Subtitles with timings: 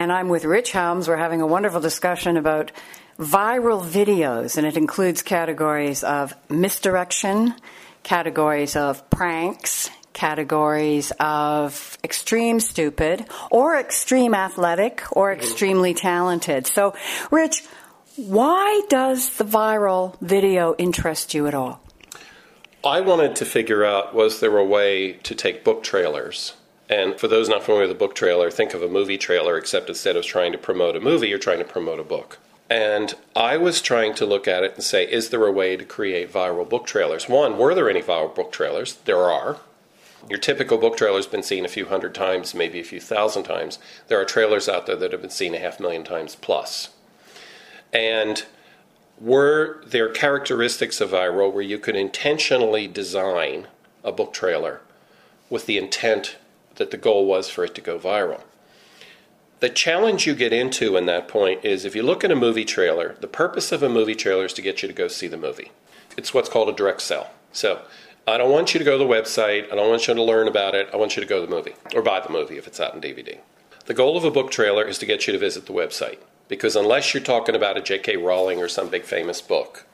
[0.00, 1.06] and I'm with Rich Helms.
[1.06, 2.72] We're having a wonderful discussion about
[3.18, 7.54] viral videos, and it includes categories of misdirection,
[8.02, 16.66] categories of pranks, categories of extreme stupid, or extreme athletic, or extremely talented.
[16.66, 16.94] So,
[17.30, 17.62] Rich,
[18.16, 21.78] why does the viral video interest you at all?
[22.82, 26.54] I wanted to figure out was there a way to take book trailers
[26.90, 29.88] and for those not familiar with a book trailer, think of a movie trailer, except
[29.88, 32.38] instead of trying to promote a movie, you're trying to promote a book.
[32.68, 35.84] And I was trying to look at it and say, is there a way to
[35.84, 37.28] create viral book trailers?
[37.28, 38.94] One, were there any viral book trailers?
[39.04, 39.58] There are.
[40.28, 43.44] Your typical book trailer has been seen a few hundred times, maybe a few thousand
[43.44, 43.78] times.
[44.08, 46.90] There are trailers out there that have been seen a half million times plus.
[47.92, 48.44] And
[49.20, 53.68] were there characteristics of viral where you could intentionally design
[54.02, 54.80] a book trailer
[55.48, 56.36] with the intent
[56.80, 58.40] that the goal was for it to go viral.
[59.60, 62.64] The challenge you get into in that point is if you look at a movie
[62.64, 65.36] trailer, the purpose of a movie trailer is to get you to go see the
[65.36, 65.72] movie.
[66.16, 67.30] It's what's called a direct sell.
[67.52, 67.82] So
[68.26, 70.48] I don't want you to go to the website, I don't want you to learn
[70.48, 72.66] about it, I want you to go to the movie or buy the movie if
[72.66, 73.38] it's out in DVD.
[73.84, 76.74] The goal of a book trailer is to get you to visit the website because
[76.74, 78.16] unless you're talking about a J.K.
[78.16, 79.84] Rowling or some big famous book,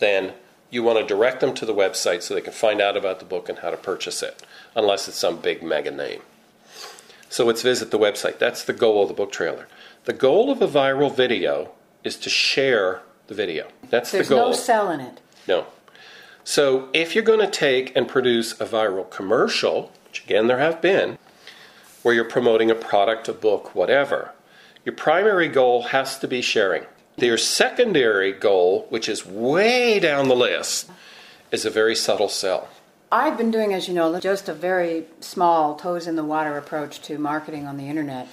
[0.00, 0.34] then
[0.70, 3.24] you want to direct them to the website so they can find out about the
[3.24, 4.42] book and how to purchase it
[4.74, 6.20] unless it's some big mega name.
[7.28, 8.38] So it's visit the website.
[8.38, 9.68] That's the goal of the book trailer.
[10.04, 11.72] The goal of a viral video
[12.04, 13.68] is to share the video.
[13.90, 14.44] That's There's the goal.
[14.46, 15.20] There's no selling it.
[15.48, 15.66] No.
[16.44, 20.80] So if you're going to take and produce a viral commercial, which again there have
[20.80, 21.18] been,
[22.02, 24.32] where you're promoting a product, a book, whatever,
[24.84, 26.84] your primary goal has to be sharing.
[27.18, 30.90] Your secondary goal, which is way down the list,
[31.50, 32.68] is a very subtle sell.
[33.10, 37.00] I've been doing, as you know, just a very small toes in the water approach
[37.02, 38.28] to marketing on the internet.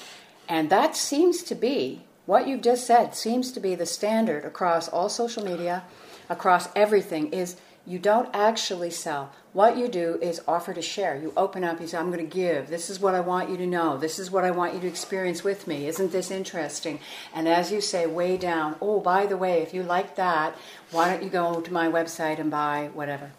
[0.49, 4.89] And that seems to be what you've just said, seems to be the standard across
[4.89, 5.83] all social media,
[6.27, 9.31] across everything, is you don't actually sell.
[9.51, 11.15] What you do is offer to share.
[11.15, 12.69] You open up, you say, I'm going to give.
[12.69, 13.97] This is what I want you to know.
[13.97, 15.85] This is what I want you to experience with me.
[15.87, 16.99] Isn't this interesting?
[17.35, 20.55] And as you say, way down, oh, by the way, if you like that,
[20.91, 23.31] why don't you go to my website and buy whatever?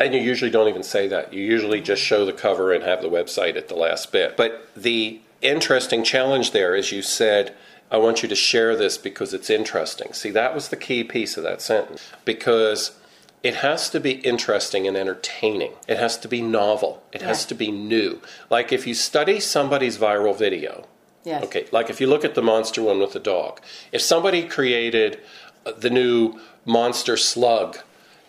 [0.00, 1.32] And you usually don't even say that.
[1.32, 4.36] You usually just show the cover and have the website at the last bit.
[4.36, 7.54] But the interesting challenge there is you said,
[7.92, 10.12] I want you to share this because it's interesting.
[10.14, 12.10] See, that was the key piece of that sentence.
[12.24, 12.98] Because
[13.44, 15.74] it has to be interesting and entertaining.
[15.86, 17.04] It has to be novel.
[17.12, 17.28] It yeah.
[17.28, 18.20] has to be new.
[18.48, 20.86] Like if you study somebody's viral video,
[21.24, 21.44] yes.
[21.44, 23.60] okay, like if you look at the monster one with the dog,
[23.92, 25.20] if somebody created
[25.66, 27.78] uh, the new monster slug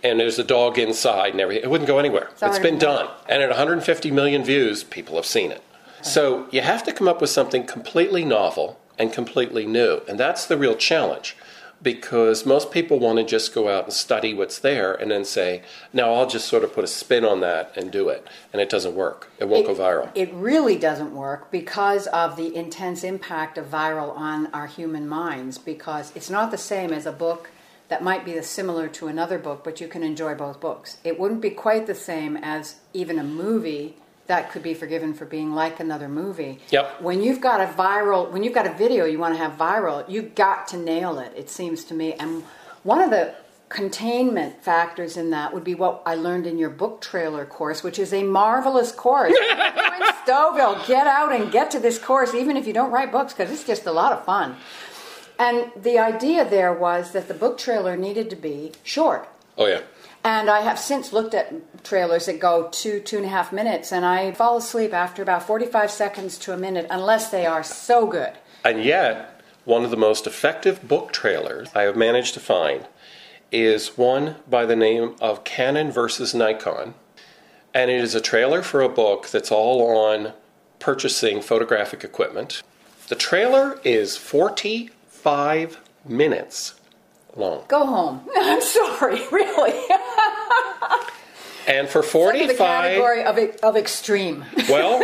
[0.03, 1.63] and there's a dog inside and everything.
[1.63, 2.29] It wouldn't go anywhere.
[2.33, 3.09] it's, it's been done.
[3.27, 5.63] And at 150 million views, people have seen it.
[6.01, 10.01] So you have to come up with something completely novel and completely new.
[10.07, 11.35] And that's the real challenge
[11.81, 15.61] because most people want to just go out and study what's there and then say,
[15.93, 18.25] now I'll just sort of put a spin on that and do it.
[18.51, 19.29] And it doesn't work.
[19.39, 20.09] It won't it, go viral.
[20.15, 25.57] It really doesn't work because of the intense impact of viral on our human minds
[25.57, 27.49] because it's not the same as a book
[27.87, 30.97] that might be similar to another book, but you can enjoy both books.
[31.03, 33.95] It wouldn't be quite the same as even a movie
[34.27, 36.59] that could be forgiven for being like another movie.
[36.71, 37.01] Yep.
[37.01, 40.03] When you've got a viral, when you've got a video you want to have viral,
[40.09, 41.31] you've got to nail it.
[41.35, 42.43] It seems to me, and
[42.83, 43.35] one of the
[43.69, 47.99] containment factors in that would be what I learned in your book trailer course, which
[47.99, 49.33] is a marvelous course.
[50.25, 53.51] Stouffville, get out and get to this course, even if you don't write books, because
[53.51, 54.55] it's just a lot of fun.
[55.37, 59.27] And the idea there was that the book trailer needed to be short.
[59.57, 59.81] Oh, yeah.
[60.23, 63.91] And I have since looked at trailers that go two, two and a half minutes,
[63.91, 68.07] and I fall asleep after about 45 seconds to a minute unless they are so
[68.07, 68.33] good.
[68.63, 72.87] And yet, one of the most effective book trailers I have managed to find
[73.51, 76.95] is one by the name of Canon versus Nikon.
[77.73, 80.33] And it is a trailer for a book that's all on
[80.79, 82.63] purchasing photographic equipment.
[83.09, 86.73] The trailer is 45 minutes
[87.35, 87.63] long.
[87.67, 88.21] Go home.
[88.35, 89.73] I'm sorry, really.
[91.67, 94.99] and for 45 the category of, of extreme well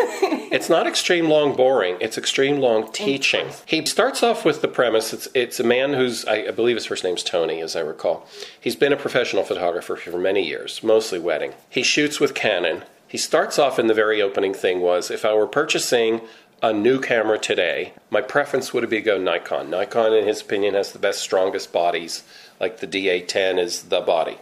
[0.51, 5.12] it's not extreme long boring it's extreme long teaching he starts off with the premise
[5.12, 8.28] it's, it's a man who's I, I believe his first name's tony as i recall
[8.60, 13.18] he's been a professional photographer for many years mostly wedding he shoots with canon he
[13.18, 16.22] starts off in the very opening thing was if i were purchasing
[16.62, 19.69] a new camera today, my preference would be go Nikon.
[19.69, 22.24] Nikon, in his opinion, has the best, strongest bodies,
[22.60, 24.38] like the D810 is the body.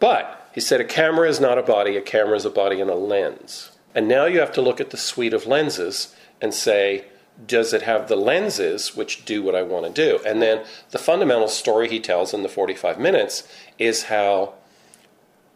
[0.00, 2.90] But he said a camera is not a body, a camera is a body and
[2.90, 3.70] a lens.
[3.94, 7.04] And now you have to look at the suite of lenses and say,
[7.46, 10.20] does it have the lenses which do what I want to do?
[10.24, 13.48] And then the fundamental story he tells in the 45 minutes
[13.78, 14.54] is how,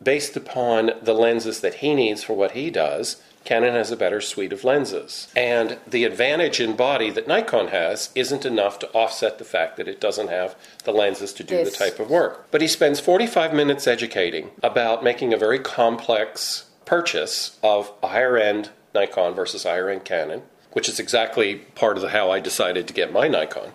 [0.03, 4.20] based upon the lenses that he needs for what he does, Canon has a better
[4.20, 5.29] suite of lenses.
[5.35, 9.88] And the advantage in body that Nikon has isn't enough to offset the fact that
[9.88, 10.55] it doesn't have
[10.85, 12.46] the lenses to do the type of work.
[12.50, 18.37] But he spends 45 minutes educating about making a very complex purchase of a higher
[18.37, 20.43] end Nikon versus higher end Canon,
[20.73, 23.73] which is exactly part of the, how I decided to get my Nikon.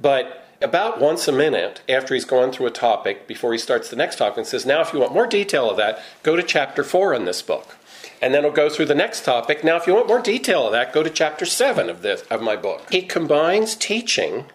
[0.00, 3.96] But about once a minute, after he's gone through a topic, before he starts the
[3.96, 6.84] next topic, and says, Now, if you want more detail of that, go to chapter
[6.84, 7.76] four in this book.
[8.22, 9.64] And then he'll go through the next topic.
[9.64, 12.40] Now, if you want more detail of that, go to chapter seven of this of
[12.40, 12.86] my book.
[12.90, 14.46] He combines teaching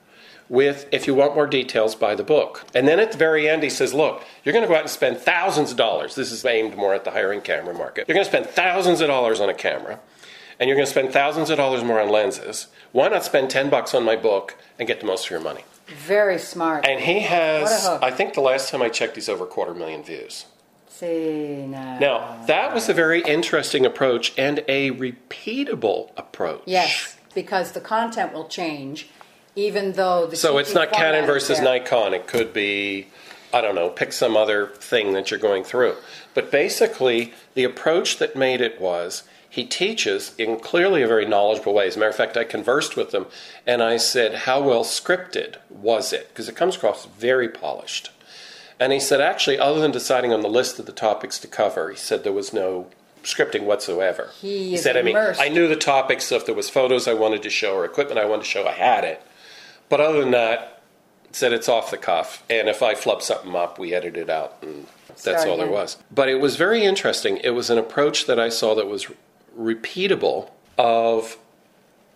[0.50, 2.64] with if you want more details buy the book.
[2.74, 4.90] And then at the very end he says look you're going to go out and
[4.90, 6.16] spend thousands of dollars.
[6.16, 8.06] This is aimed more at the hiring camera market.
[8.08, 10.00] You're going to spend thousands of dollars on a camera
[10.58, 12.68] and you're going to spend thousands of dollars more on lenses.
[12.94, 15.66] Why not spend 10 bucks on my book and get the most for your money?
[15.88, 16.86] Very smart.
[16.86, 20.04] and he has i think the last time i checked he's over a quarter million
[20.04, 20.46] views
[21.02, 22.00] now.
[22.00, 28.34] now that was a very interesting approach and a repeatable approach Yes, because the content
[28.34, 29.08] will change,
[29.56, 30.36] even though the.
[30.36, 31.60] So it's not Canon versus.
[31.60, 32.14] Nikon.
[32.14, 33.08] It could be,
[33.54, 35.96] I don't know, pick some other thing that you're going through.
[36.34, 41.74] But basically, the approach that made it was he teaches in clearly a very knowledgeable
[41.74, 41.88] way.
[41.88, 43.26] As a matter of fact, I conversed with him
[43.66, 46.30] and I said, How well scripted was it?
[46.30, 48.12] Because it comes across very polished.
[48.80, 51.90] And he said, Actually, other than deciding on the list of the topics to cover,
[51.90, 52.88] he said there was no
[53.24, 54.32] scripting whatsoever.
[54.40, 55.18] He is said, I mean.
[55.18, 58.20] I knew the topics, so if there was photos I wanted to show or equipment
[58.20, 59.22] I wanted to show, I had it.
[59.90, 60.82] But other than that,
[61.32, 62.44] said it's off the cuff.
[62.50, 64.58] And if I flub something up, we edit it out.
[64.62, 65.98] And that's Start all there was.
[66.12, 67.38] But it was very interesting.
[67.38, 69.08] It was an approach that I saw that was
[69.58, 71.38] repeatable of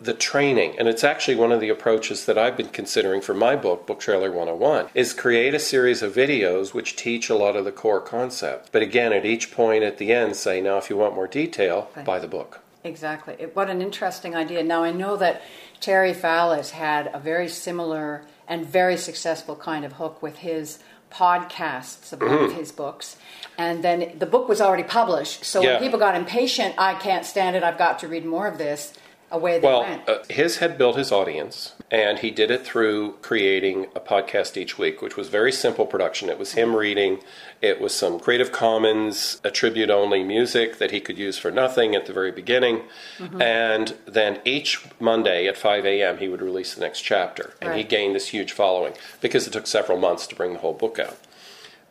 [0.02, 0.76] the training.
[0.80, 4.00] And it's actually one of the approaches that I've been considering for my book, Book
[4.00, 8.02] Trailer 101, is create a series of videos which teach a lot of the core
[8.02, 8.70] concepts.
[8.72, 11.90] But again, at each point at the end, say, now if you want more detail,
[11.96, 12.04] Right.
[12.06, 12.60] buy the book.
[12.84, 13.36] Exactly.
[13.38, 14.64] It- What an interesting idea.
[14.64, 15.44] Now, I know that
[15.80, 20.80] Terry Fallis had a very similar and very successful kind of hook with his
[21.14, 22.44] podcasts of one Mm-hmm.
[22.46, 23.18] of his books.
[23.58, 25.46] And then the book was already published.
[25.46, 25.74] So Yeah.
[25.74, 28.94] when people got impatient, I can't stand it, I've got to read more of this,
[29.32, 30.08] away they Well, went.
[30.10, 34.78] uh, his had built his audience, and he did it through creating a podcast each
[34.78, 36.30] week, which was very simple production.
[36.30, 37.20] It was him reading,
[37.62, 42.06] it was some Creative Commons attribute only music that he could use for nothing at
[42.06, 42.82] the very beginning,
[43.18, 43.42] Mm-hmm.
[43.42, 46.18] and then each Monday at 5 a.m.
[46.18, 49.68] he would release the next chapter, and he gained this huge following because it took
[49.68, 51.18] several months to bring the whole book out.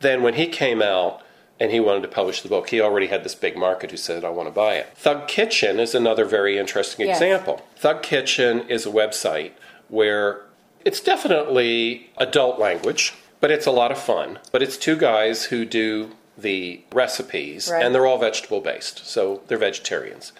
[0.00, 1.22] Then when he came out
[1.60, 4.24] and he wanted to publish the book, he already had this big market who said,
[4.24, 4.88] I want to buy it.
[4.96, 7.18] Thug Kitchen is another very interesting Yes.
[7.20, 7.62] example.
[7.76, 9.52] Thug Kitchen is a website
[9.88, 10.40] where
[10.84, 14.38] it's definitely adult language, but it's a lot of fun.
[14.50, 17.84] But it's two guys who do the recipes, Right.
[17.84, 20.32] and they're all vegetable based, so they're vegetarians.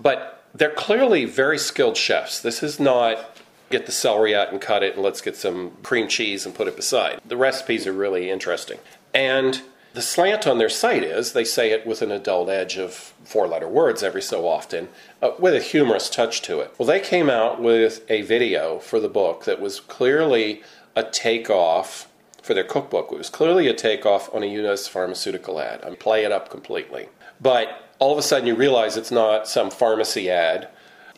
[0.00, 2.38] But they're clearly very skilled chefs.
[2.38, 3.36] This is not
[3.70, 6.68] get the celery out and cut it and let's get some cream cheese and put
[6.68, 7.20] it beside.
[7.26, 8.78] The recipes are really interesting.
[9.12, 9.62] And
[9.94, 12.92] the slant on their site is they say it with an adult edge of
[13.24, 14.88] four letter words every so often,
[15.22, 16.74] uh, with a humorous touch to it.
[16.76, 20.62] Well, they came out with a video for the book that was clearly
[20.96, 22.08] a takeoff
[22.42, 23.10] for their cookbook.
[23.12, 24.88] It was clearly a takeoff on a U.S.
[24.88, 25.80] pharmaceutical ad.
[25.84, 27.08] I'm play it up completely.
[27.40, 30.68] But all of a sudden you realize it's not some pharmacy ad.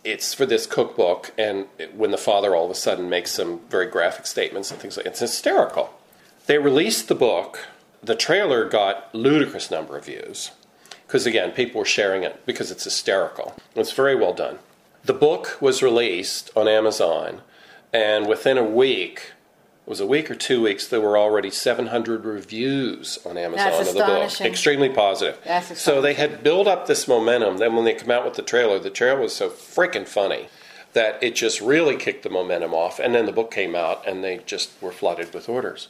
[0.04, 3.86] It's for this cookbook, and when the father all of a sudden makes some very
[3.86, 5.92] graphic statements and things like it's hysterical.
[6.46, 7.66] They released the book.
[8.02, 10.52] The trailer got ludicrous number of views
[11.06, 13.54] because again, people were sharing it because it's hysterical.
[13.74, 14.58] It's very well done.
[15.04, 17.42] The book was released on Amazon,
[17.92, 19.32] and within a week,
[19.86, 23.88] it was a week or two weeks, there were already 700 reviews on Amazon That's
[23.88, 24.40] of the book.
[24.40, 25.38] Extremely positive.
[25.44, 27.58] That's so they had built up this momentum.
[27.58, 30.48] Then when they come out with the trailer, the trailer was so freaking funny
[30.92, 32.98] that it just really kicked the momentum off.
[32.98, 35.86] And then the book came out, and they just were flooded with orders.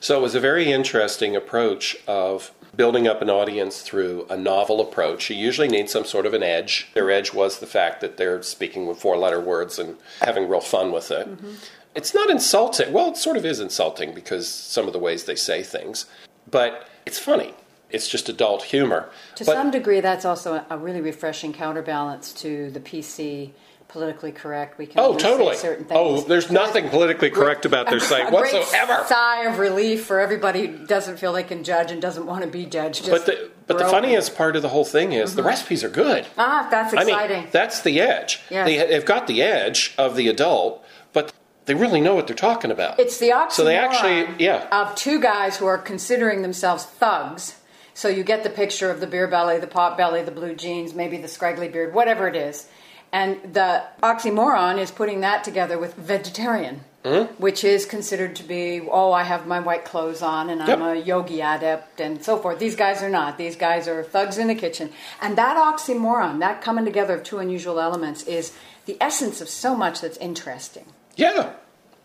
[0.00, 4.80] So it was a very interesting approach of building up an audience through a novel
[4.80, 5.30] approach.
[5.30, 6.88] You usually need some sort of an edge.
[6.94, 10.60] Their edge was the fact that they're speaking with four letter words and having real
[10.60, 11.28] fun with it.
[11.28, 11.54] Mm-hmm.
[11.94, 12.92] It's not insulting.
[12.92, 16.06] Well, it sort of is insulting because some of the ways they say things,
[16.48, 17.54] but it's funny.
[17.90, 19.08] It's just adult humor.
[19.36, 23.52] To but, some degree, that's also a really refreshing counterbalance to the PC
[23.88, 24.76] politically correct.
[24.78, 25.56] We can Oh, totally.
[25.56, 25.98] certain things.
[25.98, 29.04] Oh, there's nothing politically correct about their site whatsoever.
[29.06, 32.48] sigh of relief for everybody who doesn't feel they can judge and doesn't want to
[32.50, 33.04] be judged.
[33.06, 35.88] Just, But the, But the funniest part of the whole thing is the recipes are
[35.88, 36.26] good.
[36.36, 37.38] Ah, that's I exciting.
[37.42, 38.40] mean, that's the edge.
[38.50, 38.66] Yes.
[38.66, 41.32] They, they've got the edge of the adult, but
[41.64, 42.98] they really know what they're talking about.
[43.00, 44.68] It's the oxymoron So they actually, yeah.
[44.70, 47.56] of two guys who are considering themselves thugs.
[47.94, 50.94] So you get the picture of the beer belly, the pot belly, the blue jeans,
[50.94, 52.68] maybe the scraggly beard, whatever it is.
[53.12, 57.40] And the oxymoron is putting that together with vegetarian, Mm-hmm.
[57.40, 60.80] which is considered to be, oh, I have my white clothes on and I'm Yep.
[60.80, 62.58] a yogi adept and so forth.
[62.58, 63.38] These guys are not.
[63.38, 64.90] These guys are thugs in the kitchen.
[65.22, 68.52] And that oxymoron, that coming together of two unusual elements, is
[68.86, 71.52] the essence of so much that's interesting Yeah.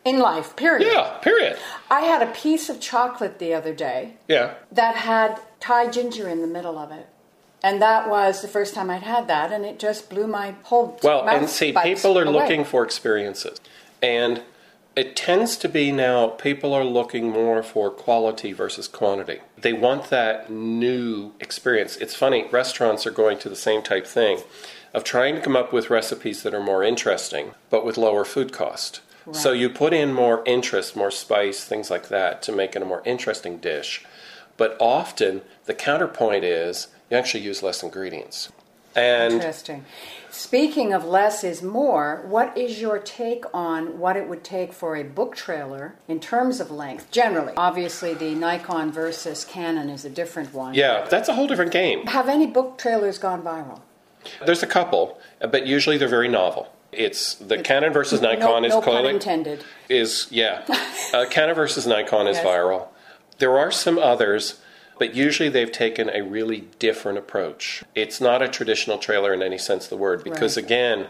[0.06, 0.88] in life, period.
[0.94, 1.18] Yeah.
[1.22, 1.58] Period.
[1.90, 4.52] I had a piece of chocolate the other day Yeah.
[4.72, 7.08] that had Thai ginger in the middle of it.
[7.64, 11.00] And that was the first time I'd had that, and it just blew my whole
[11.02, 12.34] Well, and see, people are away.
[12.34, 13.62] looking for experiences.
[14.02, 14.42] And
[14.98, 19.40] it tends to be now people are looking more for quality versus quantity.
[19.58, 21.96] They want that new experience.
[21.98, 24.42] It's funny, restaurants are going to the same type thing
[24.94, 28.52] of trying to come up with recipes that are more interesting, but with lower food
[28.52, 29.00] cost.
[29.32, 32.86] So you put in more interest, more spice, things like that to make it a
[32.86, 34.04] more interesting dish.
[34.58, 38.52] But often the counterpoint is you actually use less ingredients.
[38.96, 39.86] And Interesting.
[40.30, 44.96] Speaking of less is more, what is your take on what it would take for
[44.96, 47.54] a book trailer in terms of length, generally?
[47.56, 50.74] Obviously, the Nikon versus Canon is a different one.
[50.76, 52.06] yeah, that's a whole different game.
[52.08, 53.82] Have any book trailers gone viral?
[54.46, 56.72] There's a couple, but usually they're very novel.
[56.92, 59.64] It's the Canon versus Nikon no, is no pun clearly intended.
[59.90, 60.64] is yeah.
[61.14, 62.46] uh, Canon versus Nikon is Yes.
[62.46, 62.88] viral.
[63.40, 64.62] There are some others,
[65.00, 67.84] but usually they've taken a really different approach.
[67.96, 70.66] It's not a traditional trailer in any sense of the word because Right.
[70.66, 71.08] again,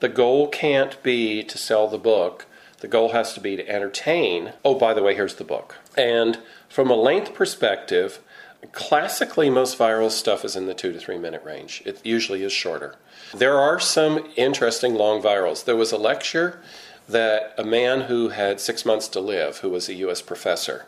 [0.00, 2.46] the goal can't be to sell the book.
[2.80, 4.52] The goal has to be to entertain.
[4.64, 5.76] Oh, by the way, here's the book.
[5.96, 8.20] And from a length perspective,
[8.72, 11.82] classically most viral stuff is in the 2 to 3 minute range.
[11.84, 12.96] It usually is shorter.
[13.34, 15.64] There are some interesting long virals.
[15.64, 16.60] There was a lecture
[17.08, 20.86] that a man who had 6 months to live, who was a US professor,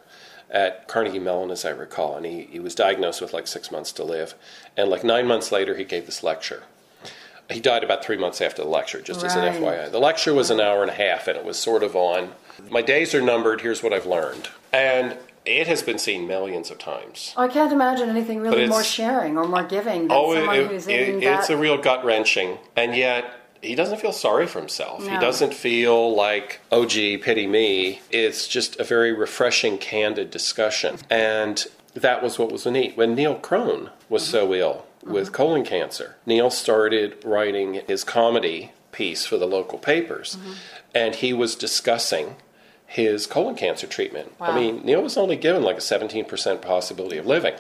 [0.51, 3.93] at Carnegie Mellon, as I recall, and he, he was diagnosed with like six months
[3.93, 4.35] to live.
[4.77, 6.65] And like nine months later, he gave this lecture.
[7.51, 9.91] He died about three months after the lecture, just as an FYI.
[9.91, 12.33] The lecture was an hour and a half, and it was sort of on
[12.69, 14.49] my days are numbered, here's what I've learned.
[14.73, 15.17] And
[15.47, 17.33] it has been seen millions of times.
[17.37, 20.87] I can't imagine anything really more sharing or more giving than Oh, someone it- who's
[20.87, 21.55] it- in it's that.
[21.55, 23.25] a real gut wrenching, and yet
[23.63, 25.03] he doesn't feel sorry for himself.
[25.03, 28.01] He doesn't feel like, oh, gee, pity me.
[28.11, 31.65] It's just a very refreshing, candid discussion, and
[31.95, 32.97] that was what was neat.
[32.97, 34.55] When Neil Crone was so mm-hmm.
[34.55, 35.35] ill with mm-hmm.
[35.35, 40.53] colon cancer, Neil started writing his comedy piece for the local papers, mm-hmm.
[40.95, 42.37] and he was discussing
[42.87, 44.33] his colon cancer treatment.
[44.41, 47.55] I mean, Neil was only given like a 17% possibility of living.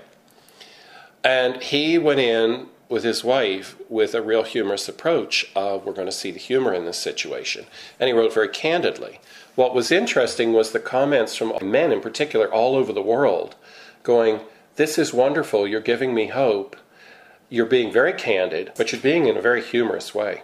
[1.23, 6.09] And he went in with his wife with a real humorous approach of we're going
[6.09, 7.64] to see the humor in this situation.
[7.99, 9.20] And he wrote very candidly.
[9.54, 13.54] What was interesting was the comments from men in particular all over the world
[14.02, 14.40] going,
[14.75, 15.68] This is wonderful.
[15.68, 16.76] You're giving me hope.
[17.49, 20.42] You're being very candid, but you're being in a very humorous way.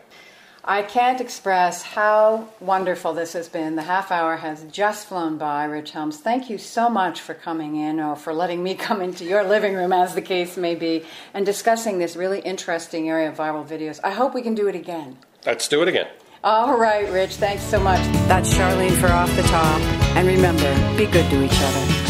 [0.69, 3.77] I can't express how wonderful this has been.
[3.77, 6.19] The half hour has just flown by, Rich Helms.
[6.19, 9.75] Thank you so much for coming in or for letting me come into your living
[9.75, 14.01] room, as the case may be, and discussing this really interesting area of viral videos.
[14.03, 15.19] I hope we can do it again.
[15.45, 16.09] Let's do it again.
[16.43, 18.01] All right, Rich, thanks so much.
[18.27, 19.81] That's Charlene for Off the Top.
[20.17, 22.06] And remember, be good to each other.